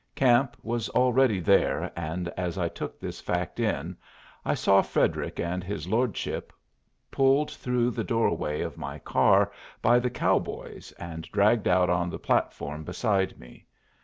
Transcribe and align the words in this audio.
Camp 0.15 0.57
was 0.63 0.89
already 0.89 1.39
there, 1.39 1.91
and 1.95 2.27
as 2.29 2.57
I 2.57 2.67
took 2.67 2.99
this 2.99 3.21
fact 3.21 3.59
in 3.59 3.95
I 4.43 4.55
saw 4.55 4.81
Frederic 4.81 5.39
and 5.39 5.63
his 5.63 5.87
lordship 5.87 6.51
pulled 7.11 7.51
through 7.51 7.91
the 7.91 8.03
door 8.03 8.35
way 8.35 8.61
of 8.63 8.79
my 8.79 8.97
car 8.97 9.51
by 9.79 9.99
the 9.99 10.09
cowboys 10.09 10.91
and 10.93 11.29
dragged 11.31 11.67
out 11.67 11.91
on 11.91 12.09
the 12.09 12.17
platform 12.17 12.83
beside 12.83 13.37
me. 13.39 13.67